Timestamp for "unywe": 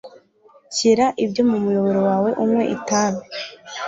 2.43-2.63